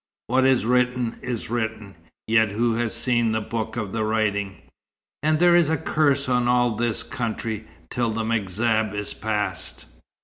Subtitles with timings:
[0.25, 1.93] "What is written is written.
[2.25, 4.63] Yet who has seen the book of the writing?
[5.21, 9.85] And there is a curse on all this country, till the M'Zab is passed."